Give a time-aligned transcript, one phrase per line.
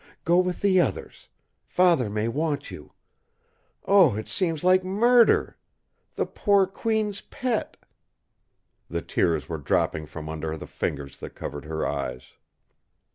[0.25, 1.27] Go with the others.
[1.67, 2.93] Father may want you.
[3.85, 4.15] Oh!
[4.15, 5.57] it seems like murder!
[6.15, 7.77] The poor Queen's pet...!"
[8.89, 12.31] The tears were dropping from under the fingers that covered her eyes.